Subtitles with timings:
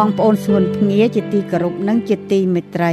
[0.00, 2.92] បងប្អូនសួនភ្ងាជាទីគោរពនិងជាទីមេត្រី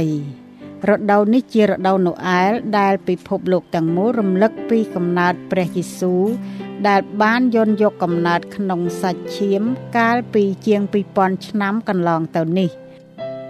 [0.88, 6.24] រដូវនេះជារដូវណូអែលដែលពិភពលោកទាំងមូលរំលឹកពីកំណើតព្រះយេស៊ូវ
[6.88, 9.62] ដែលបានយន់យកកំណើតក្នុងសាច់ឈាម
[9.96, 10.82] កាលពីជាង
[11.14, 12.70] 2000ឆ្នាំកន្លងទៅនេះ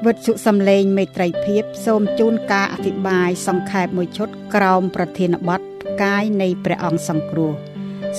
[0.06, 7.52] វិទ្យុសំឡេងមេត្រីភាព សូមជូនការអធិប្បាយសង្ខេបមួយឈុតក្រោមប្រធានបទផ្កាយនៃព្រះអង្គសង្គ្រោះ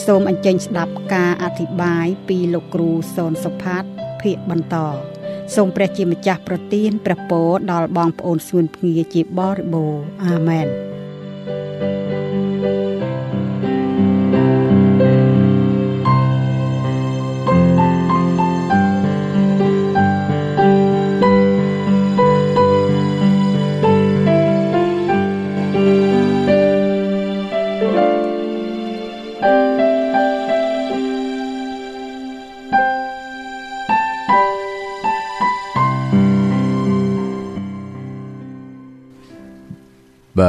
[0.06, 3.84] សូមអញ្ជើញស្ដាប់ការអធិប្បាយពីលោកគ្រូសនសុផាត
[4.22, 4.78] ភាគបន្ត
[5.56, 9.94] សូមព្រះជាម្ចាស់ប្រទានព្រះពរដល់បងប្អូនសួនភ្ងាជាបរិបូរ
[10.26, 10.68] អាមែន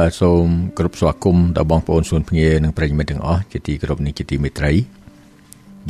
[0.01, 0.45] បាទសូម
[0.77, 4.71] គោរពស្វាគមន៍ដល់បងប្អូនសួនភ្ងានិងប្រិយមិត្តទាំងអស់ជាទីគោរពនិងជាទីមេត្រី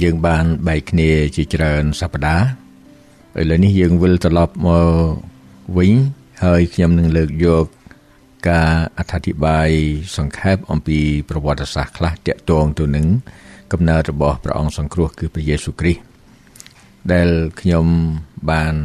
[0.02, 4.90] យើងបានបែកគ្នាជាច្រើនសប្តាហ៍ឥឡូវនេះយើងវិលត្រឡប់មក
[5.78, 5.92] វិញ
[6.44, 7.66] ហើយខ្ញុំនឹងលើកយក
[8.50, 9.70] ការអធិប្បាយ
[10.18, 11.00] សង្ខេបអំពី
[11.30, 13.06] ប្រវត្តិសាស្ត្រខ្លះទាក់ទងទៅនឹង
[13.72, 16.02] កំណើតរបស់ព្រះអង្គសង្គ្រោះគឺព្រះយេស៊ូវគ្រីស្ទ
[17.14, 17.30] ដែល
[17.62, 17.86] ខ្ញុំ
[18.52, 18.76] បាន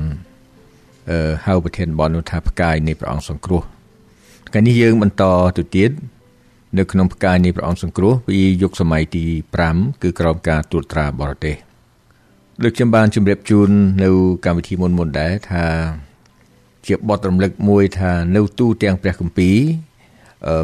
[1.10, 3.64] អឺហៅប្រធានបននោះថាផ្កាយនៃព្រះអង្គសង្គ្រោះ
[4.56, 5.24] ថ្ងៃនេះយើងបន្ត
[5.58, 5.90] ទៅទៀត
[6.78, 9.24] នៅក្នុងផ្កាយនៃព្រះអង្គសង្គ្រោះពីយុគសម័យទី
[9.62, 11.56] 5គឺក្រោមការត្រួតត្រាបរទេស
[12.62, 13.70] លើកខ្ញុំបានជម្រាបជូន
[14.02, 14.08] នៅ
[14.44, 15.64] កម្មវិធីមុនមុនដែរថា
[16.86, 19.56] ជាបទរំលឹកមួយថានៅទូទាំងព្រះគម្ពីរ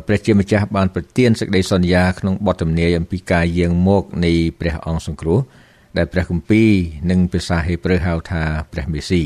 [0.06, 5.38] ព្រះជាម្ចាស់បានប្រទានសេចក្តីសន្យាក្នុងបទទំនាយអំពីការយាងមកនៃព្រះអង្គសង្គ្រោះ
[5.96, 6.68] ដែលព្រះគម្ពីរ
[7.10, 8.42] និងភាសាហេប្រឺហៅថា
[8.72, 9.24] ព្រះមេស៊ី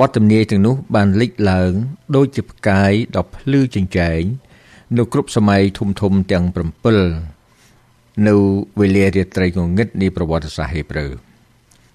[0.00, 1.72] បទទំនាយទាំងនោះបានលេចឡើង
[2.16, 4.20] ដូចជាផ្កាយដ៏ភ្លឺចែងចែង
[4.96, 6.44] នៅគ្រប់សម័យធំធំទាំង
[7.34, 8.34] 7នៅ
[8.80, 11.06] វេលារាត្រីងងឹតនៃប្រវត្តិសាស្ត្រហេប្រឺ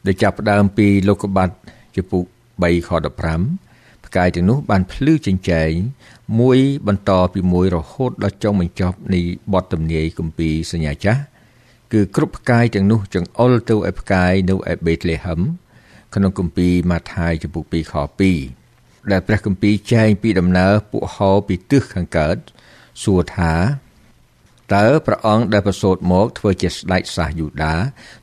[0.05, 1.49] ដែលចាប់ផ្ដើមពីលោកុបាទ
[1.95, 2.25] ជំពូក
[2.61, 2.89] 3ខ
[3.47, 5.71] 15ផ្កាយទាំងនោះបានភ្លឺចែងចែង
[6.39, 6.57] មួយ
[6.87, 9.21] បន្តពីមួយរហូតដល់ចុងបញ្ចប់នៃ
[9.53, 11.21] បទទំនាយគម្ពីរសញ្ញាចាស់
[11.93, 15.39] គឺគ្រប់ផ្កាយទាំងនោះចង្អុលទៅឯផ្កាយនៅឯបេតលេហឹម
[16.15, 17.93] ក្នុងគម្ពីរម៉ាថាយចំពុក2ខ
[18.51, 22.37] 2ដែលព្រះគម្ពីរចែងពីដំណើរពួកហោពីទិសខាងកើត
[23.03, 23.53] សួរថា
[24.75, 27.75] តើព្រះអង្គដែលប្រសូតមកធ្វើជាស្ដេចសាសយូដា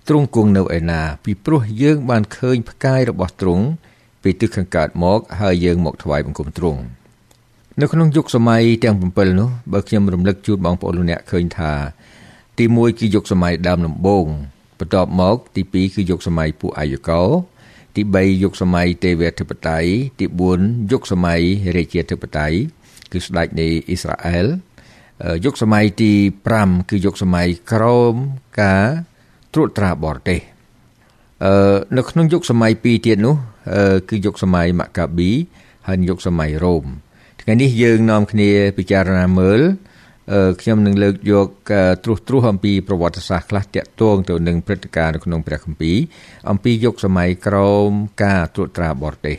[0.08, 3.66] ទ្រង់គង់នៅឯណា ពីព្រោះយើងបានឃើញផ្កាយរបស់ទ្រង់
[4.22, 6.80] ពីទិសខាងកើតមក ហើយយើងមកថ្វាយបង្គំទ្រង់
[7.80, 11.72] នៅក្នុងយុគសម័យទាំង7នោះបើខ្ញុំរំលឹកជូនបងប្អូនលោកអ្នកឃើញថា
[12.58, 14.26] ទី1គឺយុគសម័យដើមដំបូង
[14.78, 17.22] បន្ទាប់មក ទី2គឺយុគសម័យពួកអាយុកោ
[17.96, 19.90] ទី3យុគសម័យទេវធិបតេយ្យ
[20.20, 20.26] ទី
[20.58, 21.40] 4យុគសម័យ
[21.76, 22.56] រាជាធិបតេយ្យ
[23.12, 24.46] គឺស្ដេចនៃអ៊ីស្រាអែល
[25.44, 26.12] យុគសម័យទី
[26.50, 28.14] 5គឺយុគសម័យក្រោម
[28.60, 28.86] ការ
[29.54, 30.40] ត្រួតត្រាបរទេស
[31.44, 33.36] អឺនៅក្នុងយុគសម័យ2ទៀតនោះ
[34.10, 35.30] គឺយុគសម័យម៉ាកាប៊ី
[35.86, 36.84] ហើយយុគសម័យរ៉ូម
[37.40, 39.60] ថ្ងៃថ្ងៃនេះយើងនាំគ្នាពិចារណាមើល
[40.60, 41.48] ខ្ញុំនឹងលើកយក
[42.04, 45.96] ត្រួសត្រាសអំពីប្រវត្តិសាស្ត្រខ្លះតាក់ទងទៅនឹងព្រឹត្តិការណ៍នៅក្នុងព្រះគម្ពីរ
[46.50, 47.88] អំពីយុគសម័យក្រោម
[48.24, 49.36] ការត្រួតត្រាបរទេស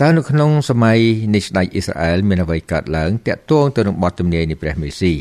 [0.00, 0.98] តើនៅក្នុងសម័យ
[1.34, 5.14] នៃស្ដេចអ៊ីស្រាអែលមានអ្វីកើតឡើងតាក់ទងទៅនឹងបទទំនាយនៃព្រះមេស៊ី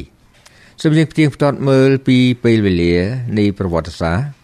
[0.82, 2.96] សូមយើងផ្ទៀងផ្ទាត់មើលពីពេលវេលា
[3.38, 4.38] នៃប្រវត្តិសាស្ត្រ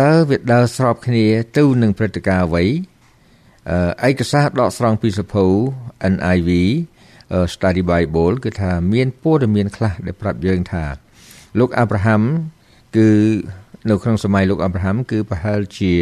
[0.00, 1.26] តើវាដើរស្របគ្នា
[1.56, 2.64] ទៅនឹងព្រឹត្តិការណ៍អ្វី
[4.08, 5.44] ឯកសារដកស្រង់ពីសភៅ
[6.12, 6.50] NIV
[7.54, 10.84] Study Bible គឺថាមានព័ត៌មានខ្លះដែលប្រាប់យើងថា
[11.58, 12.20] លោកអាប់រ៉ាហាំ
[12.96, 13.08] គឺ
[13.90, 15.92] នៅក្នុងសម័យលោកអាប់រ៉ាហាំគឺប្រហែលជា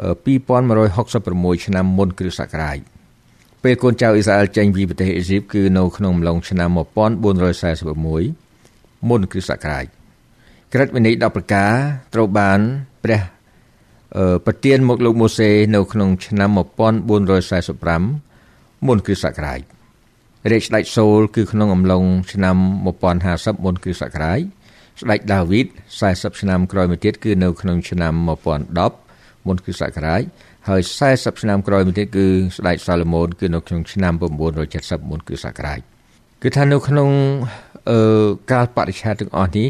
[0.00, 2.78] 2166ឆ្នាំមុនគ្រិស្តសករាជ
[3.62, 9.86] ពេលកូនចៅអ៊ីស្រាអែលចេញពីប្រទេសអ៊ីស៊ីបគឺនៅក្នុងអំឡុងឆ្នាំ1441មុនគ្រិស្តសករាជ
[10.72, 11.72] ក្រឹតវិន័យ10ប្រការ
[12.14, 12.60] ត្រូវបាន
[13.04, 13.20] ព្រះ
[14.46, 16.58] ប្រទានមកលោកម៉ូសេនៅក្នុងឆ្នាំ1445
[18.86, 19.60] មុនគ្រិស្តសករាជ
[20.48, 22.56] រាជស្ដេចសូលគឺក្នុងអំឡុងឆ្នាំ
[23.10, 24.40] 1050មុនគ្រិស្តសករាជ
[25.00, 25.66] ស្ដេចដាវីត
[26.04, 28.12] 40ឆ្នាំក្រោយមកទៀតគឺនៅក្នុងឆ្នាំ
[28.80, 30.22] 1010មុនគ្រិស្តសករាជ
[30.68, 32.26] ហើយ40ឆ្នាំក្រោយមកទៀតគឺ
[32.56, 34.12] ស្ដេចសាឡូមោនគឺនៅក្នុងឆ្នាំ
[34.62, 35.80] 970មុនគ្រិស្តសករាជ
[36.42, 37.10] គឺថានៅក្នុង
[37.90, 39.68] អឺកាលបរិច្ឆេទទាំងអស់នេះ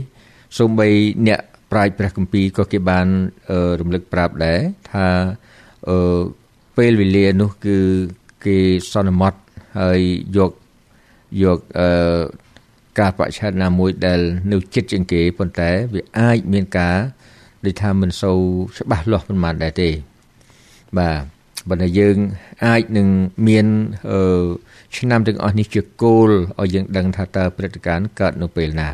[0.58, 0.88] សូម្បី
[1.28, 1.40] អ្នក
[1.72, 3.06] ប្រាជ្ញព្រះគម្ពីរក៏គេបាន
[3.80, 4.60] រំលឹកប្រាប់ដែរ
[4.92, 5.06] ថា
[5.88, 6.20] អឺ
[6.76, 7.78] ពេលវេលានោះគឺ
[8.46, 8.56] គេ
[8.92, 9.38] សន្មត់
[9.80, 10.00] ហើយ
[10.36, 10.52] យក
[11.42, 11.88] យកអឺ
[12.98, 14.20] ការបច្ឆេទណាមួយដែល
[14.52, 16.96] នៅចិត្តជាងគេប៉ុន្តែវាអាចមានការ
[17.64, 18.38] ដូចថាមិនសូវ
[18.78, 19.90] ច្បាស់លាស់ប៉ុន្មានដែរទេ
[20.98, 21.22] បាទ
[21.68, 22.16] បើតែយើង
[22.66, 23.08] អាចនឹង
[23.48, 23.66] មាន
[24.10, 24.46] អឺ
[24.96, 26.30] ឆ្នាំទាំងអស់នេះជាគោល
[26.60, 28.90] ឲ្យយើងដឹងថាតើព្រឹត្តិការណ៍កើតនៅពេលណា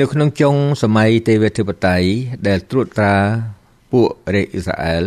[0.00, 2.06] នៅក្នុងចុងសម័យទេវធិបតេយ្យ
[2.48, 3.16] ដែលត្រួតត្រា
[3.92, 5.02] ពួករាជអ៊ីស្រាអែល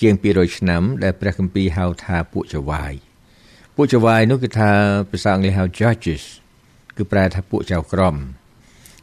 [0.00, 2.94] ជាង200ឆ្នាំដែលព្រះគម្ពីរហៅថាពួកចវាយ
[3.80, 4.70] ពួកចវាយនោះគឺថា
[5.10, 6.22] ភាសាអង់គ្លេសហៅ judges
[6.96, 8.14] គឺប្រែថាពួកចៅក្រម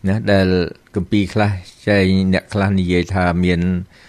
[0.08, 0.48] ណាដែល
[0.96, 1.52] គម្ពីរខ្លះ
[1.88, 3.62] ចែងអ្នកខ្លះនិយាយថាមាន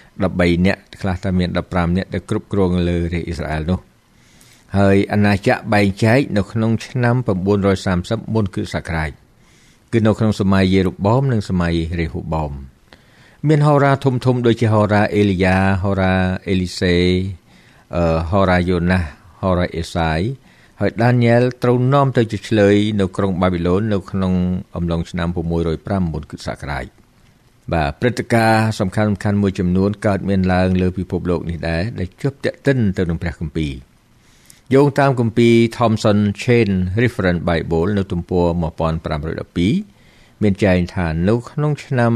[0.06, 3.80] 13អ្នកខ្លះថាមាន15អ្នកដែលគ្រប់គ្រងលើរាជអ៊ីស្រាអែលនោះ
[4.78, 7.14] ហើយអាណាចក្របែងចែកនៅក្នុងឆ្នាំ
[7.74, 9.10] 930មុនគ្រិស្តសករាជ
[9.92, 12.52] គឺនៅក្នុងសម័យយេរូបូមនិងសម័យរេហូបូម
[13.48, 16.14] មានហោរាធំធំដូចជាហោរាអេលីយ៉ាហោរា
[16.48, 16.96] អេលីសេ
[17.96, 19.08] អឺហោរាយ៉ូណាស់
[19.42, 20.22] ហោរាអេសាយ
[20.80, 24.32] ហើយដានីយ៉ែលត្រូវនាំទៅជាឆ្លើយនៅក្រុងបាប៊ីឡូននៅក្នុង
[24.76, 26.86] អំឡុងឆ្នាំ605មុនគ្រិស្តសករាជ
[27.72, 33.72] បាទព្រឹត្តិការណ៍សំខាន់សំខាន់មួយចំនួនកើតមានឡើងលើពិភពលោកនេះដែរដែលជាប់ទាក់ទិនទៅនឹងព្រះគម្ពីរ
[34.74, 36.70] យោងតាមគម្ពីរ Thomson Chain
[37.02, 38.46] Reference Bible នៅទំព័រ
[39.26, 42.12] 1512មានចែងថានៅក្នុងឆ្នាំ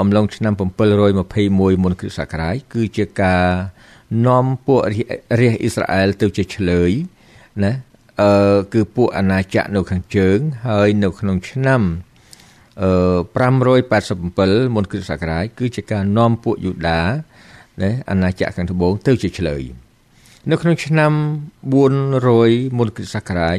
[0.00, 3.44] អំឡុងឆ្នាំ721មុនគ្រិស្តសករាជគឺជាការ
[4.26, 4.80] នាំពួក
[5.40, 6.92] រាជអ៊ីស្រាអែលទៅជាឆ្លើយ
[7.62, 7.72] ណា
[8.22, 11.82] អឺគឺពួកអាណាចក្រនៅខាងជើង ហើយនៅក្នុងឆ្នាំ
[12.82, 12.90] អឺ
[13.86, 17.00] 587មុនគ្រិស្តសករាជគឺជាការនាំពួកយូដា
[17.82, 19.62] ណាអាណាចក្រខាងត្បូងទៅជាឆ្លើយ
[20.50, 21.12] នៅក្នុងឆ្នាំ
[21.94, 23.58] 400មុនគ្រិស្តសករាជ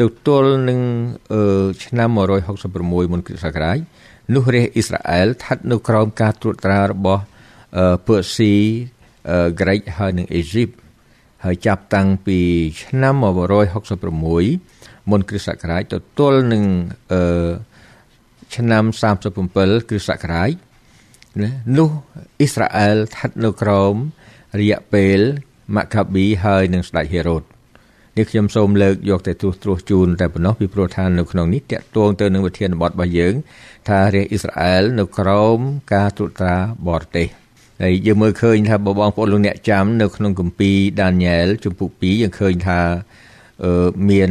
[0.00, 0.80] ទៅទល់នឹង
[1.84, 2.08] ឆ្នាំ
[2.60, 3.78] 166មុនគ្រិស្តសករាជ
[4.34, 7.22] នោះរាជអ៊ីស្រាអែលស្ថិតនៅក្រោមការត្រួតត្រារបស់
[8.06, 8.54] ពឺស៊ី
[9.60, 10.68] ក្រិចហើយនិងអេស៊ីប
[11.44, 12.38] ហើយចាប់តាំងពី
[12.82, 13.14] ឆ្នាំ
[13.92, 16.64] 166មុនគ្រិស្តសករាជទៅទល់នឹង
[17.12, 17.50] អឺ
[18.56, 20.50] ឆ្នាំ37គ្រិស្តសករាជ
[21.42, 21.90] ណានោះ
[22.40, 23.94] អ៊ីស្រាអែលស្ថិតនៅក្រោម
[24.60, 25.18] រយៈពេល
[25.74, 27.42] ម៉ាកាប៊ីហើយនឹងស្ដេចហេរ៉ូត
[28.16, 33.34] នេះខ្ញុំសូមលើកយកតែទស្សត្រួសជូនតែប៉ុណ្ណោះពីព្រោះថានៅក្នុងនេះតកតងទៅនឹងវិធានបទរបស់យើង
[33.88, 35.58] ថារាជអ៊ីស្រាអែលនៅក្រោម
[35.94, 36.56] ការត្រួតត្រា
[36.88, 37.41] បរទេស
[37.84, 42.80] ហើយយើងមើលឃើញថាបងប្អូនលោកអ្នកចាំនៅក្នុងគម្ពីរដានីយ៉ែលជំពូក2យើងឃើញថា
[44.10, 44.30] មាន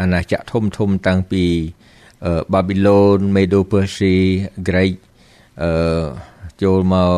[0.00, 1.44] អាណាចក្រធំធំតាំងពី
[2.52, 4.14] បាប៊ីឡូនមេដូពឺស៊ី
[4.68, 4.90] ក្រិច
[5.62, 6.04] អឺ
[6.62, 7.14] ចូលមក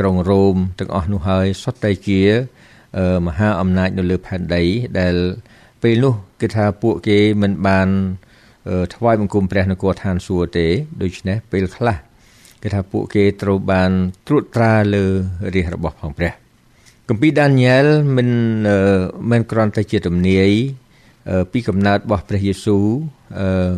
[0.00, 2.20] ក្រុងរ៉ូមទាំងអស់នោះហើយសុទ្ធតែជា
[3.26, 4.64] មហាអំណាចនៅលើផែនដី
[5.00, 5.14] ដែល
[5.82, 7.88] ពេលនោះគឺថាពួកគេមិនបាន
[8.94, 10.66] ថ្វាយបង្គំព្រះនគរឋានសួគ៌ទេ
[11.02, 11.96] ដូច្នេះពេលខ្លះ
[12.62, 13.90] គឺថាពួកគេត្រូវបាន
[14.26, 15.04] ត្រួតត្រាលើ
[15.54, 16.32] រាជរបស់ផងព្រះ
[17.08, 17.86] គម្ពីរដានីយ៉ែល
[18.16, 18.28] មិន
[19.30, 20.50] មិនគ្រាន់តែជាទំនាយ
[21.52, 22.86] ពីកំណើតរបស់ព្រះយេស៊ូវ
[23.40, 23.74] អឺ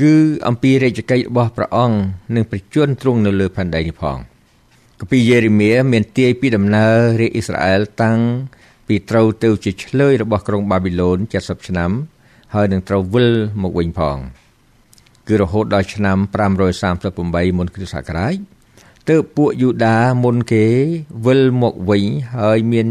[0.00, 0.14] គឺ
[0.48, 1.98] អំពីរាជកិច្ចរបស់ព្រះអង្គ
[2.34, 4.18] និងប្រជជនទ្រង់នៅលើផែនដីនេះផង
[5.00, 8.18] គម្ពីរយេរេមៀមានទាយពីដំណើររាជអ៊ីស្រាអែលតាំង
[8.86, 11.90] ពីត្រូវទៅជាឆ្លើយរបស់ក្រុងបាប៊ីឡូន70ឆ្នាំ
[12.54, 13.30] ហើយនឹងត្រូវវិល
[13.62, 14.16] មកវិញផង
[15.28, 16.18] គឺរហូតដល់ឆ្នាំ
[16.88, 18.36] 538មុនគ្រិស្តសករាជ
[19.08, 20.64] ទើបពួកយូដាមុនគេ
[21.26, 22.04] វិលមកវិញ
[22.38, 22.86] ហើយមាន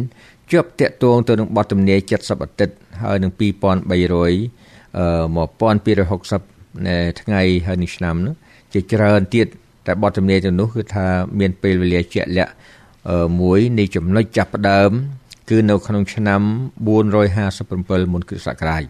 [0.52, 3.42] ជាប់តាក់ទងទៅនឹងបទទំនាយ70អាទិត្យហើយនឹង2300
[4.98, 5.06] អឺ
[5.58, 8.34] 1260នៅថ្ងៃហើយនេះឆ្នាំនោះ
[8.74, 9.48] ជាច្រើនទៀត
[9.86, 11.08] តែបទទំនាយទៅនោះគឺថា
[11.40, 12.54] មានពេលវេលាជាក់លាក់
[13.40, 14.92] មួយនៃចំណុចចាប់ផ្ដើម
[15.50, 16.42] គឺនៅក្នុងឆ្នាំ
[17.08, 18.84] 457មុនគ្រិស្តសករាជ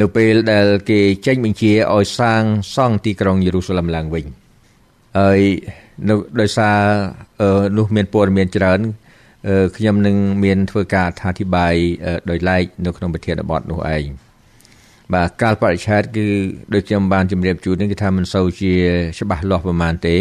[0.00, 2.42] នៅពេលដែលគេចេញបញ្ជាឲ្យសាង
[2.74, 4.24] សង់ទីក្រុងយេរូសាឡឹមឡើងវិញ
[5.18, 5.40] ហើយ
[6.08, 6.78] នៅដោយសារ
[7.78, 8.80] នោះមានព័ត៌មានច្រើន
[9.76, 11.74] ខ្ញុំនឹងមានធ្វើការអធិប្បាយ
[12.30, 14.06] ដោយឡែកនៅក្នុងប្រធានបទនោះឯង
[15.14, 16.26] បាទកាលបរិច្ឆេទគឺ
[16.74, 18.72] ដូចខ្ញុំបានជម្រាបជូននេះគឺថាមិនសូវជា
[19.18, 20.16] ច្បាស់លាស់ប្រហែលទេ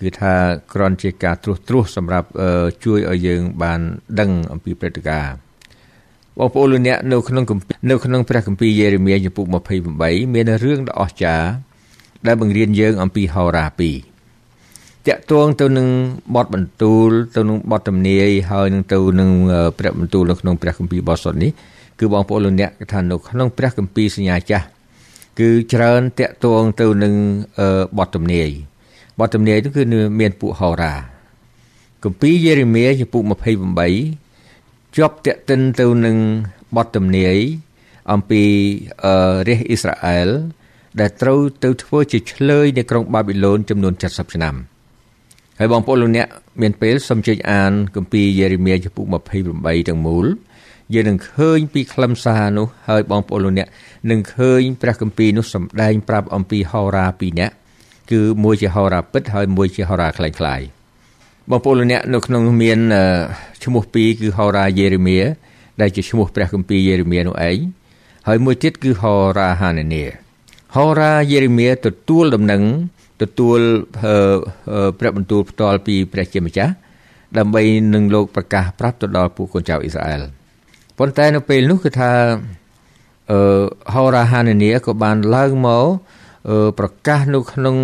[0.00, 0.34] គឺថា
[0.72, 2.28] គ្រាន់ជាការត្រួសត្រាសសម្រាប់
[2.84, 3.80] ជួយឲ្យយើងបាន
[4.20, 5.49] ដឹងអំពីព្រឹត្តិការណ៍
[6.40, 7.44] បងប្អូនលោកអ្នកនៅក្នុង
[7.90, 9.46] នៅក្នុងព្រះគម្ពីរយេរេមៀចំពុក
[9.90, 11.48] 28មានរឿងដ៏អស្ចារ្យ
[12.26, 15.88] ដែលបង្រៀនយើងអំពីហោរា2តាក់ទងទៅនឹង
[16.34, 19.30] បទបន្ទូល ទៅនឹងបទទំនាយហើយនឹងទៅនឹង
[19.78, 21.50] ព្រះបន្ទូលនៅក្នុងព្រះគម្ពីរបោះសុតនេះ
[21.98, 24.66] គឺបងប្អូនលោកអ្នកថានៅក្នុងព្រះគម្ពីរសញ្ញាចាស់
[25.40, 27.14] គឺច្រើនតាក់ទងទៅនឹង
[27.98, 28.48] បទទំនាយ
[29.18, 29.82] បទទំនាយនោះគឺ
[30.20, 30.94] មានពួកហោរា
[32.04, 34.29] គម្ពីរយេរេមៀចំពុក28
[34.96, 36.16] ជាប់តាក់ទិនទៅនឹង
[36.76, 37.36] បទទំនាយ
[38.12, 38.42] អំពី
[39.48, 40.28] រាជអ៊ីស្រាអែល
[41.00, 44.54] ដែលត្រូវទៅធ្វើជាឆ្លើយនៅក្រុងបាប៊ីឡូនចំនួន70ឆ្នាំ
[45.58, 46.26] ហើយបងប្អូនលោកអ្នក
[46.62, 49.06] មានពេលសូមជើញអានគម្ពីរយេរេមៀជំពូក
[49.48, 50.26] 28ទាំងមូល
[50.94, 53.68] យើងនឹងឃើញពីខ្លឹមសារនោះហើយបងប្អូនលោកអ្នក
[54.10, 57.54] នឹងឃើញព្រះគម្ពីរនោះសម្ដែងប្រាប់អំពីហោរាពីរនាក់
[58.10, 60.79] គឺមួយជាហោរាពិតហើយមួយជាហោរាខ្លាំងខ្លាយៗ
[61.52, 62.78] បងប្អូនលោកអ្នកនៅក្នុងមាន
[63.64, 65.18] ឈ្មោះពីរគឺហោរាយេរេមៀ
[65.80, 67.58] ដែលជាឈ្មោះព្រះគម្ពីរយេរេមៀនោះឯង
[68.28, 70.04] ហើយមួយទៀតគឺហោរាហានានី
[70.76, 72.62] ហោរាយេរេមៀទទួលដំណឹង
[73.22, 73.58] ទទួល
[74.98, 76.72] ព្រះបន្ទូលផ្ទាល់ពីព្រះជាម្ចាស់
[77.38, 77.62] ដើម្បី
[77.94, 80.22] នឹងលោកប្រកាសប្រាប់ទៅដល់ពួកកូនចៅអ៊ីស្រាអែល
[80.98, 82.10] ប៉ុន្តែនៅពេលនោះគឺថា
[83.30, 83.40] អឺ
[83.94, 85.86] ហោរាហាននីក៏បានឡើងមក
[86.78, 87.76] ប្រកាសនៅក្នុង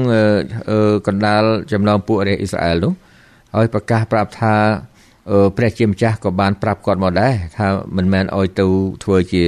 [1.07, 1.43] កណ្ដាល
[1.73, 2.95] ចំណោមពួករាជអ៊ីស្រាអែលនោះ
[3.55, 4.55] ហើយប្រកាសប្រាប់ថា
[5.57, 8.67] ព្រះជាម្ចាស់ក៏បានប្រាប់គាត់មកដែរថាមិនមែនឲ្យទៅ
[9.05, 9.45] ធ្វើជា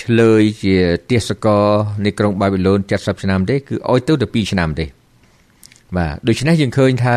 [0.00, 0.76] ឆ្លើយជា
[1.10, 1.64] ទាសករ
[2.04, 4.86] នៃក្រុងបាប៊ីឡូន70ឆ្នាំទេគឺឲ្យទៅទៅ2ឆ្នាំទេ
[5.96, 7.16] បាទដូច្នេះយើងឃើញថា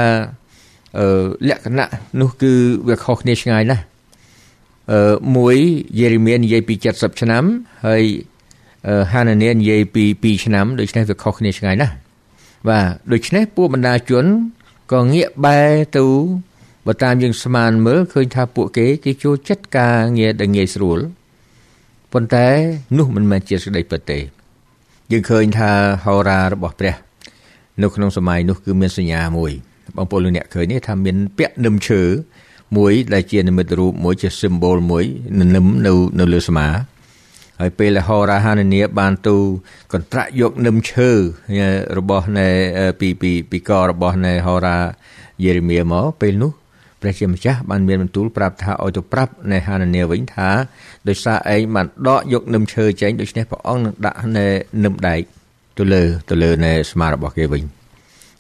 [1.00, 1.08] អឺ
[1.50, 1.90] លក្ខណៈ
[2.22, 2.54] នោះគឺ
[2.88, 3.84] វាខុសគ្នាឆ្ងាយណាស់
[4.92, 5.56] អឺមួយ
[6.00, 7.44] យេរេមៀនិយាយពី70ឆ្នាំ
[7.88, 8.04] ហើយ
[9.12, 10.04] ហានានីនិយាយពី
[10.38, 11.94] 2ឆ្នាំដូច្នេះវាខុសគ្នាឆ្ងាយណាស់
[12.68, 14.26] បាទដូច្នេះពួកបណ្ដាជន
[14.92, 16.06] ក៏ងាកបែរទៅ
[16.88, 21.00] បើតាមយើងស្មានមើលឃើញថាពួកគេគេចូលចិត្តការងារដែលងាយស្រួល
[22.14, 22.48] ប៉ុន្តែ
[22.98, 24.20] នោះមិនមែនជាសេចក្តីពិតទេ
[25.12, 25.72] យើងឃើញថា
[26.06, 26.96] ហោរារបស់ព្រះ
[27.82, 29.52] នៅក្នុងសម័យនោះគឺមានសញ្ញាមួយ
[29.96, 32.02] បងប្អូនលោកអ្នកឃើញទេថាមានពាក់នឹមឈើ
[32.78, 35.06] មួយដែលជានិមិត្តរូបមួយជា symbol មួយ
[35.40, 36.68] នឹមនៅនៅលើស្មា
[37.60, 39.38] ហើយពេលហោរាហាននីបានទៅ
[39.94, 41.10] កន្ត្រាក់យកនឹមឈើ
[41.98, 42.48] របស់នៃ
[43.00, 44.78] ពីពីពីករបស់នៃហោរា
[45.44, 46.52] យេរេមៀមកពេលនោះ
[47.02, 50.50] ព្រះជាម្ចាស់បានមានបន្ទូលប្រាប់ថាឲ្យទៅប្រាប់នៃហានានីវិញថា
[51.08, 54.48] ដោយសារឯងបានដកយកនឹមឈើចេញដូច្នេះព្រះអង្គនឹងដាក់នៅ
[54.84, 55.22] នឹមដែក
[55.78, 57.64] ទៅលើទៅលើនៃស្មារបស់គេវិញ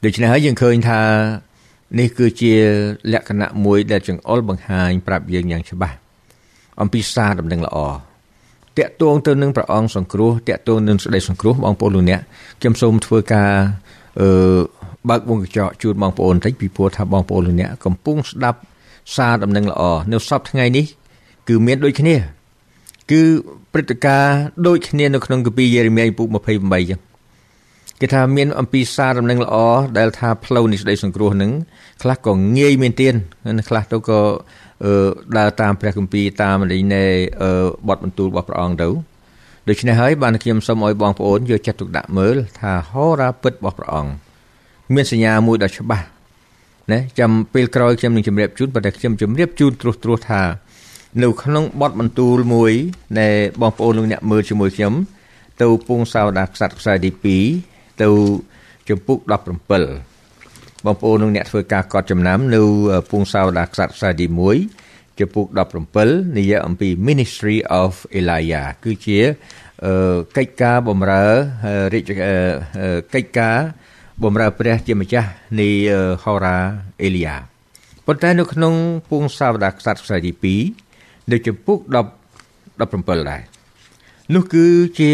[0.04, 1.02] ដូច្នេះហើយយើងឃើញថា
[2.00, 2.54] នេះគឺជា
[3.14, 5.98] លក្ខណៈមួយដែលចង្អុលបង្ហាញប្រាប់យើងយ៉ាងច្បាស់
[6.82, 7.78] អំពីសារដំណឹងល្អ
[8.78, 12.22] តាក់ទងទៅនឹងព្រះអង្គសង្គ្រោះតាក់ទងនឹងសេចក្តីសង្គ្រោះបងប្អូនលោកអ្នក
[12.62, 13.52] ខ្ញុំសូមធ្វើការ
[14.20, 14.30] អឺ
[15.10, 18.60] បើកវងកញ្ចក់ជូនបងប្អូនបន្តិចពីព្រោះថាបងប្អូនលោកអ្នកកំពុងស្ដាប់
[19.16, 19.82] សារដំណឹងល្អ
[20.12, 20.86] នៅសប្តាហ៍ថ្ងៃនេះ
[21.48, 22.16] គឺមានដូចគ្នា
[23.12, 23.22] គឺ
[23.74, 27.00] ព្រឹត្តិការណ៍ដូចគ្នានៅក្នុងកាពីយេរេមៀពុក28ចឹង
[28.02, 29.56] គេថាមានអំពីសារដំណឹងល្អ
[29.98, 31.52] ដែលថាផ្លូវនៃសេចក្តីសង្គ្រោះនឹង
[32.02, 33.16] ខ្លះក៏ងាយមែនទែន
[33.70, 34.20] ខ្លះទៅក៏
[35.38, 37.06] ដើរតាមព្រះគម្ពីរតាមលិនៃ
[37.88, 38.90] បទបន្ទូលរបស់ព្រះអង្គទៅ
[39.70, 44.12] ដូច្នេះហើយបានខ្ញុំសូមឲ្យបងប្អូនយកចិត្តទុកដាក់មើលថាហោរាពិតរបស់ព្រះអង្គ
[44.94, 46.06] មានសញ្ញាមួយដ៏ច្បាស់
[46.92, 50.42] ណាចាំពេលក្រោយខ្ញុំនឹងជម្រាបជូនប៉ុន្តែខ្ញុំជម្រាបជូនត្រួសត្រាសថា
[51.24, 52.74] នៅក្នុងបទបន្ទូលមួយ
[53.20, 53.28] នៃ
[53.62, 54.94] បងប្អូនលោកអ្នកមើលជាមួយខ្ញុំ
[55.62, 57.12] ទៅពងសាវតាខ្សត្រខ្សែទី
[57.56, 58.10] 2ទៅ
[58.90, 59.20] ជំពូក
[59.72, 60.17] 17
[60.86, 62.62] បងប្អូននិងអ្នកធ្វើការកត់ចំណាំនៅ
[63.12, 64.26] ពងសាវតាខ្សត្រខ្សែទី
[64.74, 65.48] 1ជំពូក
[65.92, 69.20] 17និយាយអំពី Ministry of Elijah គឺជា
[70.38, 71.24] កិច្ចការបម្រើ
[71.94, 72.12] រាជ
[73.14, 73.56] កិច្ចការ
[74.24, 75.30] បម្រើព្រះជាម្ចាស់
[75.60, 75.70] នៃ
[76.24, 76.58] ហោរា
[77.02, 77.36] អេលីយ៉ា
[78.06, 78.74] ប៉ុន្តែនៅក្នុង
[79.10, 81.96] ពងសាវតាខ្សត្រខ្សែទី2នៅជំពូក10
[82.80, 83.42] 17ដែរ
[84.34, 84.66] នោះគឺ
[85.00, 85.14] ជា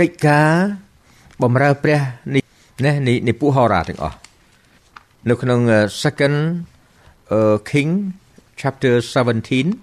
[0.00, 0.50] កិច្ចការ
[1.42, 2.00] បំរើព្រះ
[2.34, 2.44] នេះ
[2.84, 2.92] ណា
[3.26, 4.16] នៃពួកហោរាទាំងអស់
[5.28, 5.60] នៅក្នុង
[6.02, 6.36] second
[7.36, 7.90] uh, king
[8.60, 9.78] chapter 17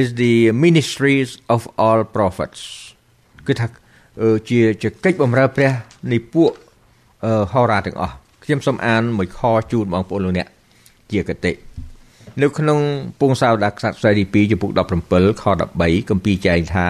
[0.00, 0.34] is the
[0.64, 2.60] ministries of all prophets
[3.46, 3.66] គឺថា
[4.48, 5.72] ជាជាកិច្ចបម្រើព្រះ
[6.12, 6.50] នៃពួក
[7.52, 9.40] ហោរាទាំងអស់ខ្ញុំសូមអានមួយខ
[9.72, 10.48] ជូនបងប្អូនលោកអ្នក
[11.12, 11.52] ជាកតិ
[12.42, 12.78] នៅក្នុង
[13.20, 14.70] ពងសាវតាខ្សត្រខ្សែទី2ចំពុក
[15.06, 15.44] 17ខ
[15.76, 16.86] 13គម្ពីរចែងថា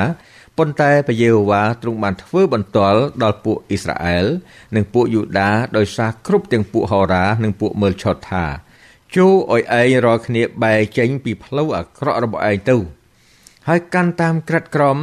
[0.59, 4.27] ប៉ុន្តែព្រះយេហូវ៉ាទ្រង់បានធ្វើបន្ទាល់ដល់ពួកអ៊ីស្រាអែល
[4.75, 8.45] និងពួកយូដាដោយសារគ្រប់ទាំងពួកហោរានិងពួកមើលឆត់ថា
[9.17, 12.77] ចូលឲ្យឯងរាល់គ្នាបែរចេញពីផ្លូវអាក្រក់របស់ឯងទៅ
[13.69, 14.99] ហើយកាន់តាមក្រិតក្រម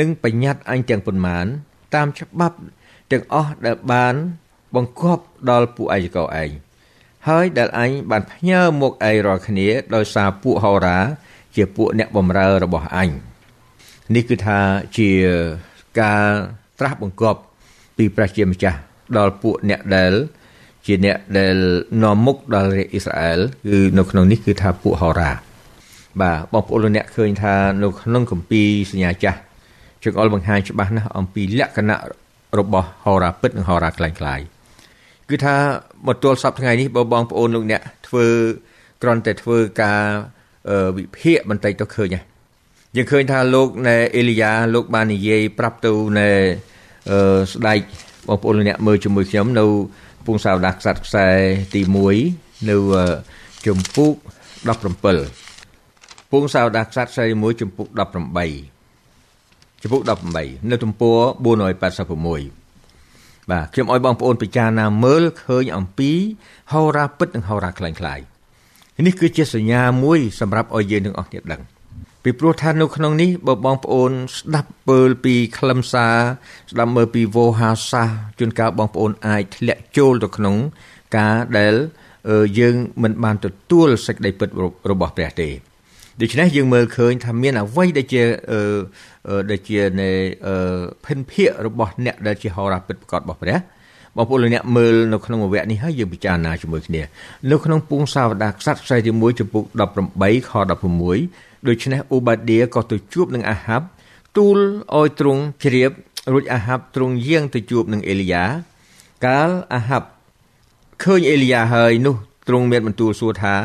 [0.00, 1.46] និងបញ្ញត្តិអញទាំងប៉ុន្មាន
[1.94, 2.56] តាមច្បាប់
[3.12, 4.14] ទាំងអស់ដែលបាន
[4.74, 6.50] បង្គាប់ដល់ពួកអាយកោឯង
[7.28, 10.98] ហើយដែលអញបានផ្ញើមកឯងរាល់គ្នាដោយសារពួកហោរា
[11.56, 13.10] ជាពួកអ្នកបម្រើរបស់អញ
[14.14, 14.58] នេះគឺថា
[14.98, 15.10] ជា
[16.00, 16.24] ការ
[16.78, 17.40] ត្រាស់បង្គាប់
[17.96, 18.78] ពីព្រះជាម្ចាស់
[19.16, 20.12] ដល់ពួកអ្នកដែល
[20.86, 21.56] ជាអ្នកដែល
[22.02, 23.38] នាំមុខដល់រាជអ៊ីស្រាអែល
[23.70, 25.32] គឺនៅក្នុងនេះគឺថាពួកហូរ៉ា
[26.20, 29.38] បាទបងប្អូនលោកអ្នកឃើញថានៅក្នុងកម្ពីសញ្ញាចាស់
[30.02, 31.98] ជើងអល់បង្ហាញច្បាស់ណាស់អំពីលក្ខណៈ
[32.58, 34.40] របស់ហូរ៉ាពិតនិងហូរ៉ាខ្លាំងខ្លាយ
[35.28, 35.56] គឺថា
[36.06, 38.26] មកទល់សប្តាហ៍ថ្ងៃនេះបើបងប្អូនលោកអ្នកធ្វើ
[39.02, 40.02] គ្រាន់តែធ្វើការ
[40.96, 42.24] វិភាគបន្តិចទៅឃើញហ្នឹង
[42.98, 46.28] យើងឃើញថាលោកនៃអេលីយ៉ាលោកបាននិយាយប្រាប់ទៅនៃ
[47.10, 47.18] អឺ
[47.52, 47.80] ស្ដេច
[48.28, 49.64] បងប្អូនលោកអ្នកមើលជាមួយខ្ញុំនៅ
[50.26, 51.26] ពងសាវតាខ្សាត់ខ្សែ
[51.74, 51.80] ទី
[52.24, 52.76] 1នៅ
[53.66, 54.14] ជំពូក
[55.48, 58.00] 17ពងសាវតាខ្សាត់ខ្សែ1ជំពូក18
[59.82, 60.02] ជំពូក
[60.34, 66.10] 18នៅទំព័រ486បាទខ្ញុំឲ្យបងប្អូនពិចារណាមើលឃើញអំពី
[66.72, 68.20] ហោរាពិតនិងហោរាខ្លាំងខ្លាយ
[69.06, 71.62] នេះគឺជាសញ្ញាមួយសម្រាប់ឲ្យយើងទាំងអស់គ្នាដឹង។
[72.22, 76.16] ពីព្រោះថានៅក្នុងនេះបើបងប្អូន ស្ដាប់ពើលពីខ្លឹមសារ
[76.70, 80.56] ស្ដាប់មើលពីវោហាសាសជួនកាលបងប្អូនអាចធ្លាក់ចូលទៅក្នុង
[81.16, 81.74] ការដែល
[82.58, 84.48] យើងមិនបានទទួលសេចក្តីពិត
[84.90, 85.48] របស់ព្រះទេ
[86.20, 88.22] ដូច្នេះយើងមើលឃើញថាមានអ្វីដែលជា
[89.50, 90.10] ដែលជានៃ
[91.06, 93.58] ភិនភាករបស់អ្នកដែលជាហោរាពិតប្រកបរបស់ព្រះ
[94.18, 97.02] បងប្អូនលោកអ្នកមើលនៅក្នុងវគ្គនេះហើយយើងពិចារណាជាមួយគ្នា
[97.50, 99.64] នៅក្នុងពងសាវតាខ្សត្រខ្សែទី1ចំពុក
[100.06, 100.52] 18ខ
[101.08, 103.86] 16ដូច្នេះឧបាឌាក៏ទៅជួបនឹងអាហាប់
[104.36, 104.58] ទូល
[104.96, 105.90] ឲ្យទ្រង់ជ្រាប
[106.32, 108.44] រួចអាហាប់ទ្រង់យាងទៅជួបនឹងអេលីយ៉ា
[109.26, 110.06] កាលអាហាប់
[111.02, 112.16] ឃើញអេលីយ៉ាហើយនោះ
[112.48, 113.56] ទ្រង់មានបន្ទូលសួរថា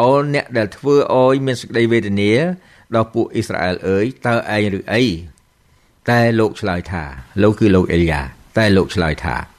[0.00, 2.32] អូអ្នកដែលធ្វើឲ្យមានសេចក្តីវេទនា
[2.94, 5.04] ដល់ពួកអ៊ីស្រាអែលអើយតើឯងឬអី
[6.10, 7.04] តែលោកឆ្លើយថា
[7.42, 8.22] លោកគឺលោកអេលីយ៉ា
[8.58, 9.57] តែលោកឆ្លើយថា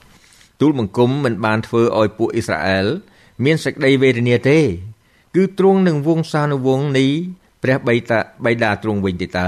[0.59, 2.85] ទូលបង្គំមិនបានធ្វើឲ្យពួកអ៊ីស្រាអែល
[3.45, 4.59] មានសេចក្តីវេទនាទេ
[5.35, 7.11] គឺទ្រង់នឹងវងសានុវងនេះ
[7.63, 9.39] ព្រះបៃតាបៃតាទ្រង់វិញទេត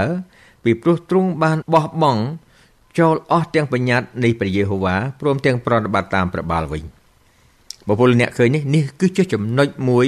[0.64, 2.22] ពីព្រោះទ្រង់បានបោះបង់
[2.98, 6.82] ចូលអស់ទាំងបញ្ញត្តិនៃព្រះយេហូវ៉ាព្រមទាំងប្រតិបត្តិតាមព្រះបាលវិញ
[7.86, 10.06] បងប្អូនអ្នកឃើញនេះនេះគឺជាចំណុចមួយ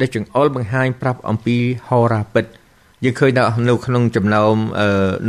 [0.00, 1.56] ដែលចង្អុលបង្ហាញប្រាប់អំពី
[1.88, 2.44] ហោរាពិត
[3.04, 3.30] យើងឃើញ
[3.68, 4.54] នៅក្នុងចំណោម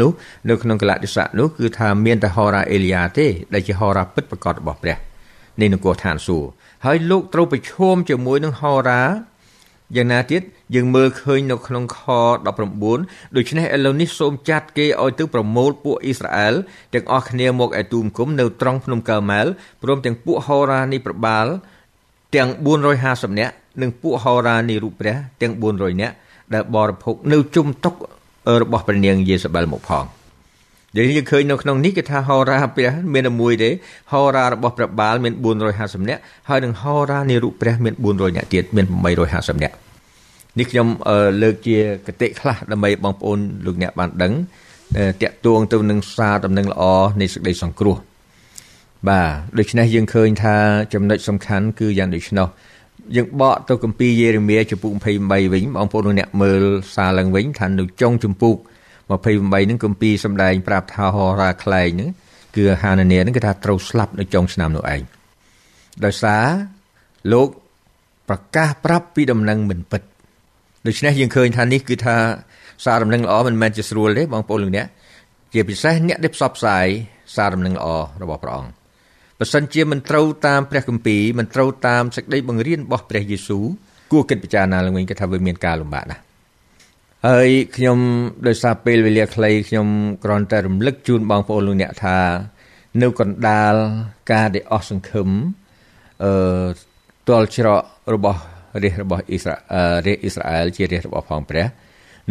[0.02, 0.12] នោះ
[0.50, 5.07] នៅក្នុងកលតិស័កនោះគឺថាមានតែហោរាអេលីយ៉ាទេដែលជាហោរាពិតប្រកបរបស់ព្រះ
[5.62, 6.50] នៃនគរឋានសួគ៌
[6.86, 9.04] ហើយលោកត្រូវប្រឈមជាមួយនឹងហោរា
[9.96, 10.42] យ៉ាងណាទៀត
[10.76, 12.00] យើងមើលឃើញនៅក្នុងខ
[12.74, 16.54] 19ដូច្នេះឥឡូវនេះសូមចាត់គេឲ្យទៅប្រមូលពួកអ៊ីស្រាអែល
[16.94, 19.48] ទាំងអស់គ្នាមកឯទូមគុំនៅត្រង់ភ្នំកើម៉ែល
[19.84, 21.46] ព្រមទាំងពួកហោរានេះប្របាល
[22.36, 22.50] ទាំង
[22.96, 26.16] 450នាក់និងពួកហោរានៃរូបព្រះទាំង400នាក់
[26.54, 27.92] ដែលបរិភោគនៅជុំតុ
[28.62, 30.17] របស់ព្រះនាងយេសាបែលមកផង
[30.96, 33.70] យើងយើងឃើញនៅក្នុងនេះគឺថាហោរាព្រះមានតែមួយទេ
[34.12, 35.34] ហោរារបស់ព្រះបាលមាន
[35.72, 38.86] 450នាក់ហើយនឹងហោរានៃរូបព្រះមាន400នាក់ទៀតមាន
[39.26, 39.76] 850នាក់
[40.60, 40.88] នេះខ្ញុំ
[41.42, 44.34] លើកជាកតិខ្លះដើម្បីបងប្អូនលោកអ្នកបានដឹង
[45.22, 46.84] តាក់ទងទៅនឹងសារដំណឹងល្អ
[47.22, 47.96] នៃសេចក្តីសង្គ្រោះ
[49.10, 50.56] បាទដូច្នេះយើងឃើញថា
[50.94, 52.48] ចំណុចសំខាន់គឺយ៉ាងដូច្នោះ
[53.16, 56.64] យើងបកទៅគម្ពីរយេរេមៀចំពុក23វិញបងប្អូនអ្នកមើល
[56.96, 58.77] សារឡើងវិញថានៅចុងចំពុក28
[59.08, 62.10] ហ្នឹងគម្ពីរសម្ដែងប្រាប់ថាហោរាខ្លែងហ្នឹង
[62.56, 65.02] គឺហានានីហ្នឹងគឺថាត្រូវស្លាប់នៅចុងឆ្នាំនោះឯង
[66.06, 66.46] ដោយសារ
[67.34, 67.48] លោក
[68.30, 70.02] ប្រកាសប្រាប់ពីដំណឹងមិនពិត
[70.88, 72.16] ដូច្នេះយើងឃើញថានេះគឺថា
[72.86, 74.88] សារដំណឹងល្អមិនមែនជាស្រួលទេបងប្អូនលោកអ្នក
[75.54, 76.88] ជាពិសេសអ្នកដែលផ្សព្វផ្សាយ
[77.36, 77.88] សារដំណឹងល្អ
[78.22, 78.72] របស់ព្រះអង្គ
[79.40, 83.66] បើសិនជាមិនត្រូវតាមព្រះគម្ពីរមិនត្រូវតាមសេចក្តីបង្រៀនរបស់ព្រះយេស៊ូវ
[84.12, 86.22] គួរគិតពិចារណាឡើងវិញគេថាវាមានការលំបាកណាស់
[87.26, 88.00] ហើយខ្ញុំ
[88.48, 89.88] ដោយសារពេលវេលាខ្លីខ្ញុំ
[90.24, 92.18] គ្រាន់តែរំលឹកជូនបងប្អូនលោកអ្នកថា
[93.02, 93.74] នៅកណ្ដាល
[94.32, 95.30] ការដែលអស់សង្ឃឹម
[96.24, 96.34] អឺ
[97.28, 97.82] ទល់ច្រក
[98.14, 98.40] របស់
[98.84, 101.66] រាជរបស់អ៊ីស្រាអែលរាជអ៊ីស្រាអែលជារាជរបស់ផងព្រះ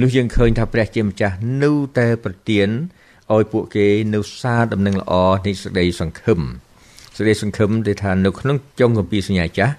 [0.01, 2.69] នោះយើងឃើញថាព្រះជាម្ចាស់នៅតែប្រទាន
[3.35, 5.13] ឲ្យពួកគេនៅសារដំណឹងល្អ
[5.47, 6.41] នៃសេចក្តីសង្ឃឹម
[7.17, 9.75] សេចក្តីសង្ឃឹមដែលថានៅក្នុងចុងគម្ពីរសញ្ញាចាស់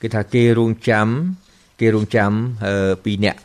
[0.00, 1.08] គឺថាគេរងចាំ
[1.80, 2.30] គេរងចាំ
[3.04, 3.40] ពីរនាក់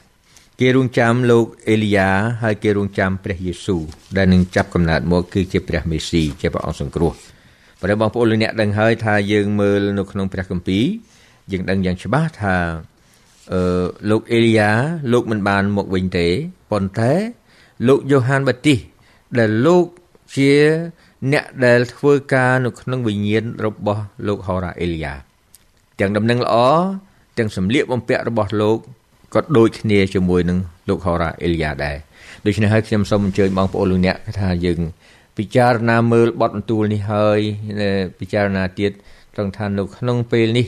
[0.62, 2.10] គេរងចាំលោកអេលីយ៉ា
[2.43, 3.82] ហើយគេរងចាំព្រះយេស៊ូវ
[4.17, 7.12] ដែលនឹងចាប់កំណើតមកគឺជាព្រះមេស៊ីជាព្រះអង្គសង្គ្រោះ
[7.80, 10.86] ប៉ុន្តែបងប្អូនលោកអ្នកដឹងហើយថាយើងមើលនៅក្នុងព្រះគម្ពីរ
[11.52, 12.56] យើងដឹងយ៉ាងច្បាស់ថា
[13.54, 14.72] អឺលោកអេលីយ៉ា
[15.13, 16.28] លោកមិនបានមកវិញទេ
[16.72, 17.12] ប៉ុន្តែ
[17.88, 18.80] លោកយ៉ូហានបាទីស
[19.39, 19.86] ដែលលោក
[20.36, 20.54] ជា
[21.32, 25.13] អ្នកដែលធ្វើការនៅក្នុងវិញ្ញាណរបស់លោកហូរ៉ាអេលីយ៉ា
[26.00, 26.56] ទាំងដំណឹងល្អ
[27.38, 28.80] ទាំងសម្លៀកបំពាក់របស់លោក
[29.34, 30.58] ក៏ដូចគ្នាជាមួយនឹង
[30.90, 31.98] លោកហូរ៉ាអេលីយ៉ាដែរ
[32.46, 34.80] ដូច្នេះហើយខ្ញុំសូមអញ្ជើញបងប្អូនលោកអ្នកថាយើង
[35.38, 37.40] ពិចារណាមើលបទបន្ទូលនេះហើយ
[38.20, 38.92] ពិចារណាទៀត
[39.36, 40.68] ត្រង់ថានៅក្នុងពេលនេះ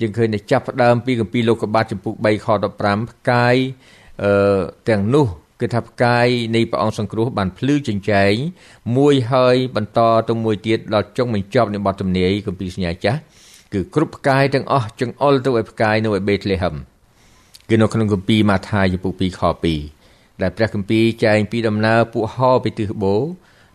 [0.00, 2.46] យើងឃើញតែចាប់ផ្ដើមពីគម្ពីរលោកកបាតចំពុក3ខ
[2.78, 3.56] 15ផ្កាយ
[4.22, 5.26] អឺទាំងនោះ
[5.60, 8.34] គឺថាផ្កាយនៃព្រះអង្គសង្គ្រោះបានភ្លឺចិញ្ចែង
[8.96, 13.20] មួយហើយបន្តទៅមួយទៀតដល់ចុងបញ្ចប់នៃបទទំនាយគម្ពីរសញ្ញាចាស់
[13.72, 16.76] គឺគ្រប់ផ្កាយទាំងអស់ចង្អុលទៅឲ្យផ្កាយនៅឯបេតលេហឹម
[17.68, 19.40] គឺនៅក្នុងគម្ពីរម៉ាថាយចំពុក2ខ
[19.92, 23.14] 2ដែលព្រះគម្ពីរចែងពីដំណើរពួកហោពីទិសបូ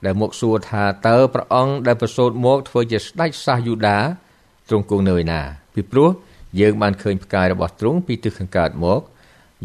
[0.05, 3.99] ដែលមកសួរថាតើព្រះអង្គដែលប្រសូតមកធ្វើជាស្ដេចសាសយូដា
[4.69, 5.41] ទ្រង់គង់នៅឯណា
[5.73, 6.09] ពីព្រោះ
[6.59, 9.01] យើងបានឃើញផ្កាយរបស់ទ្រង់ពីទិសខាងកើតមក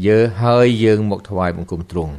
[0.07, 2.15] យើហើយយើងមកថ្វាយបង្គំទ្រង់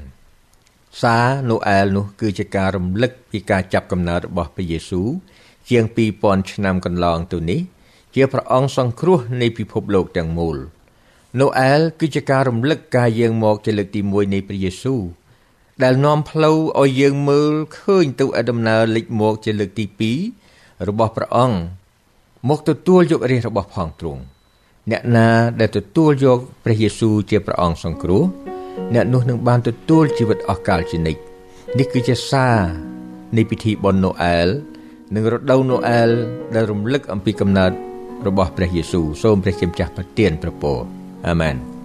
[1.01, 5.09] សារណូអែលនោះគឺជាការរំលឹកពីការចាប់កំណើតរបស់ព្រះយេស៊ូវ
[5.69, 5.83] ជាង
[6.17, 7.61] 2000ឆ្នាំកន្លងទៅនេះ
[8.15, 10.57] ជាព្រះអង្គសង្គ្រោះនៃពិភពលោកទាំងមូល
[11.37, 15.01] ណូអែលគឺជាការរំលឹកការយាងមកជាលើកទី1នៃព្រះយេស៊ូវ
[15.83, 19.85] ដែលនាំផ្លូវឲ្យយើងមើលឃើញទៅឯដំណើរលេចមកជាលើកទី
[20.35, 21.57] 2របស់ព្រះអង្គ
[22.49, 24.21] មកទទួលយករាជរបស់ផងទ្រង់
[24.91, 28.23] អ្នកណាដែលទទួលយកព្រះយេស៊ូវជាព្រះអង្គសង្គ្រោះ
[28.93, 31.21] អ្នកនោះនឹងបានទទួលជីវិតអស់កលជានិច្ច
[31.77, 32.57] នេះគឺជាសារ
[33.37, 34.47] នៃពិធីបុណ្យណូអែល
[35.15, 36.09] និងរដូវណូអែល
[36.55, 37.71] ដែលរំលឹកអំពីកំណើត
[38.27, 41.78] របស់ព្រះយេស៊ូវសូមព្រះជាម្ចាស់ប្រទានប្រពរ អា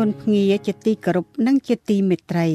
[0.00, 2.48] នស្នួនភ្ងាជាទីគោរពនិងជាទីមេត្រី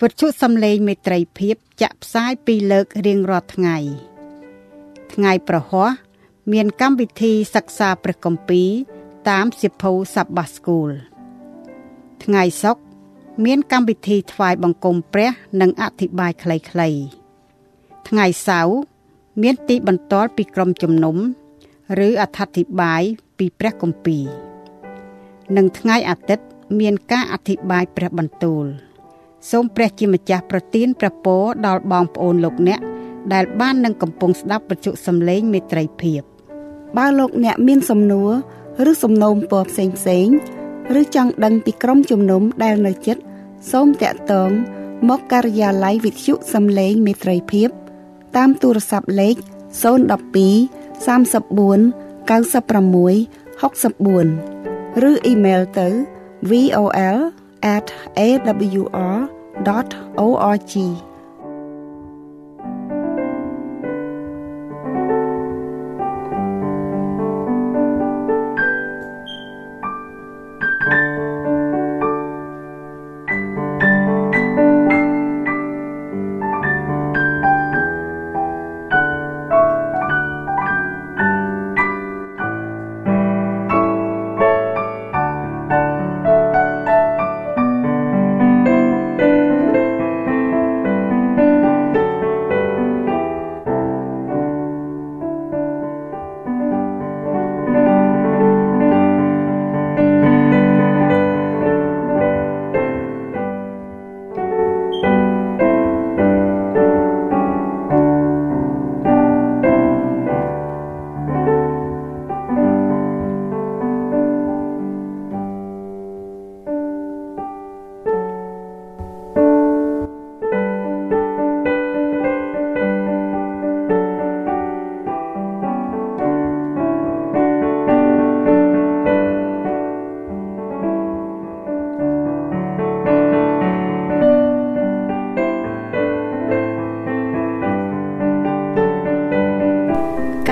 [0.00, 3.76] វិទ្យុសំឡេងមេត្រីភាពចាក់ផ្សាយពីរលើករៀងរាល់ថ្ងៃ
[5.12, 5.90] ថ្ងៃប្រហ័ស
[6.52, 8.70] មានកម្មវិធីសិក្សាព្រះគម្ពីរ
[9.30, 10.90] តាមសៀវភៅ Sabbath School
[12.24, 12.82] ថ្ងៃសុក្រ
[13.44, 16.98] មានកម្មវិធីថ្វាយបង្គំព្រះនិងអធិប្បាយខ្លីៗ
[18.08, 18.78] ថ្ងៃសៅរ៍
[19.42, 21.16] មានទីបន្ទាល់ពីក្រុមជំនុំ
[22.06, 23.02] ឬអធិប្បាយ
[23.38, 24.24] ពីព្រះគម្ពីរ
[25.56, 26.46] និងថ្ងៃអាទិត្យ
[26.80, 28.64] មានការអធិប្បាយព្រះបន្ទូល
[29.50, 32.80] សូមព្រះជាម្ចាស់ប្រទានព្រះពរដល់បងប្អូនលោកអ្នក
[33.32, 36.20] ដែលបាននឹងកំពុងស្ដាប់បទសំឡេងមេត្រីភាព
[36.96, 38.30] បើលោកអ្នកមានសំណួរ
[38.90, 40.26] ឬសំណូមពរផ្សេងផ្សេង
[41.00, 43.16] ឬចង់ដឹងពីក្រុមជំនុំដែលនៅជិត
[43.72, 44.50] សូមតាក់ទង
[45.08, 47.68] មកការិយាល័យវិទ្យុសំឡេងមេត្រីភាព
[48.36, 49.34] តាមទូរស័ព្ទលេខ
[49.82, 49.84] 012
[51.06, 55.88] 34 96 64ឬអ៊ីមែលទៅ
[56.42, 57.30] vol
[57.62, 59.28] at awr.org